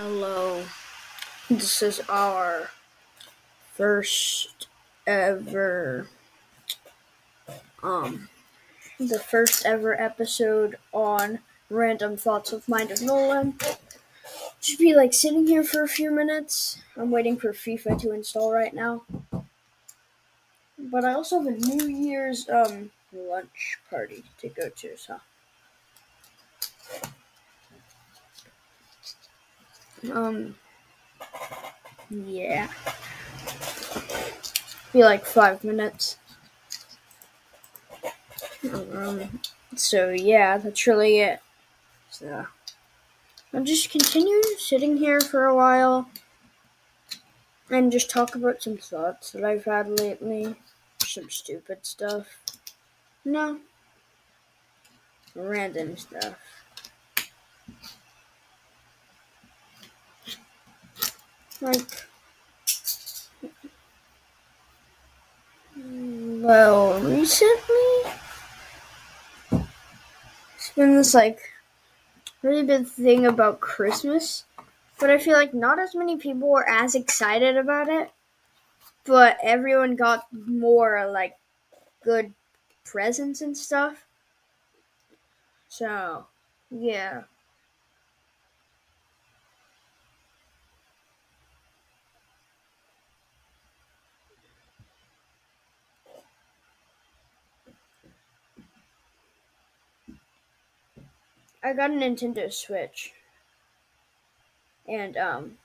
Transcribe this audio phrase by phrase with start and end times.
[0.00, 0.62] Hello.
[1.50, 2.70] This is our
[3.74, 4.68] first
[5.08, 6.06] ever
[7.82, 8.28] um
[9.00, 13.58] the first ever episode on Random Thoughts of Mind of Nolan.
[14.60, 16.78] Should be like sitting here for a few minutes.
[16.96, 19.02] I'm waiting for FIFA to install right now.
[20.78, 25.16] But I also have a New Year's um lunch party to go to, so
[30.12, 30.54] um
[32.10, 32.68] yeah.
[34.92, 36.16] Be like five minutes.
[38.72, 39.40] Um,
[39.76, 41.40] so yeah, that's really it.
[42.10, 42.46] So
[43.52, 46.08] I'll just continue sitting here for a while
[47.70, 50.56] and just talk about some thoughts that I've had lately.
[51.00, 52.26] Some stupid stuff.
[53.24, 53.60] No.
[55.34, 56.57] Random stuff.
[61.60, 62.08] Like
[66.48, 68.12] well, recently
[70.56, 71.40] it's been this like
[72.42, 74.44] really big thing about Christmas,
[74.98, 78.10] but I feel like not as many people were as excited about it.
[79.04, 81.36] But everyone got more like
[82.04, 82.32] good
[82.84, 84.04] presents and stuff.
[85.68, 86.26] So,
[86.70, 87.22] yeah.
[101.68, 103.12] I got a Nintendo Switch.
[104.88, 105.58] And um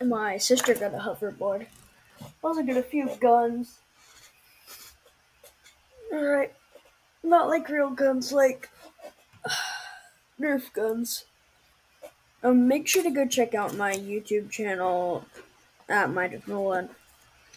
[0.00, 1.66] my sister got a hoverboard.
[2.42, 3.80] Also got a few guns.
[6.10, 6.54] Alright.
[7.22, 8.70] Not like real guns, like
[10.40, 11.26] Nerf guns.
[12.42, 15.26] Um, make sure to go check out my YouTube channel
[15.90, 16.88] at Mind of Nolan.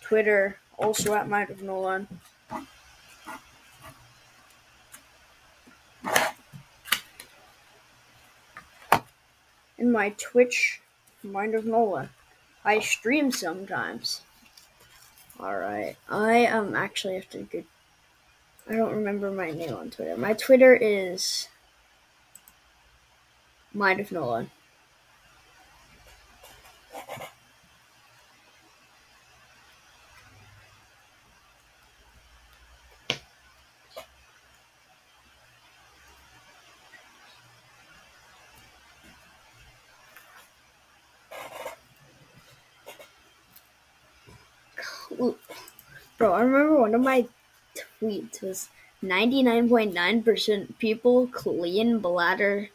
[0.01, 2.09] Twitter, also at Mind of Nolan.
[9.81, 10.79] And my Twitch,
[11.23, 12.09] Mind of Nolan.
[12.63, 14.21] I stream sometimes.
[15.39, 15.97] Alright.
[16.07, 17.63] I um actually have to
[18.69, 20.15] I don't remember my name on Twitter.
[20.15, 21.47] My Twitter is
[23.73, 24.51] Mind of Nolan.
[46.21, 47.27] Bro, I remember one of my
[47.75, 48.69] tweets was
[49.03, 52.69] 99.9% people clean bladder.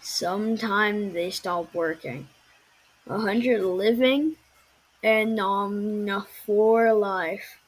[0.00, 2.28] Sometime they stop working.
[3.04, 4.36] 100 living
[5.02, 7.58] and um for life.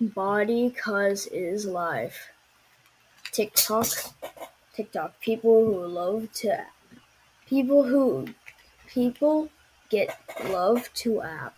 [0.00, 2.30] Body cause is life.
[3.30, 3.86] TikTok.
[4.74, 5.20] TikTok.
[5.20, 6.66] People who love to
[7.46, 8.26] people who
[8.88, 9.48] people
[9.90, 10.18] get
[10.50, 11.54] love to app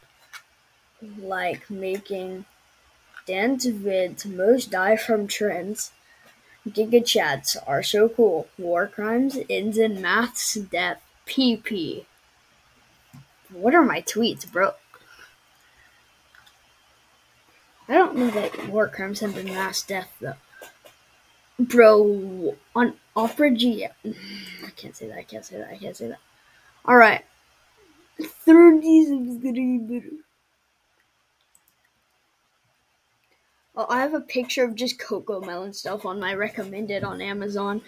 [1.19, 2.45] like making
[3.27, 5.93] dance vids most die from trends.
[6.69, 8.49] Giga chats are so cool.
[8.59, 12.05] War crimes ends in maths death pp
[13.53, 14.73] what are my tweets bro?
[17.89, 20.35] I don't know that war crimes end in mass death though.
[21.59, 26.09] Bro on opera g i can't say that i can't say that i can't say
[26.09, 26.21] that.
[26.85, 27.25] All right.
[28.21, 30.03] 30 subscribers.
[30.13, 30.28] Oh,
[33.89, 37.83] I have a picture of just Cocomelon stuff on my recommended on Amazon.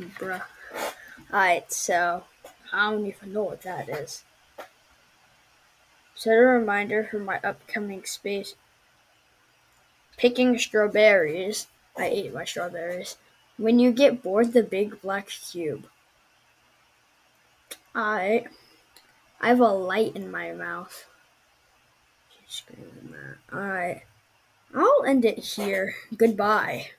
[0.00, 0.42] Bruh.
[1.32, 2.22] Alright, so
[2.72, 4.22] I don't even know what that is.
[6.14, 8.54] Set a reminder for my upcoming space.
[10.18, 11.68] Picking strawberries.
[11.96, 13.16] I ate my strawberries.
[13.56, 15.86] When you get bored, the big black cube.
[17.94, 18.44] I,
[19.40, 21.06] I have a light in my mouth.
[23.52, 24.02] Alright.
[24.74, 25.94] I'll end it here.
[26.16, 26.90] Goodbye.